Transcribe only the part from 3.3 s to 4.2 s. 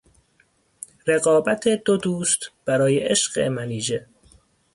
منیژه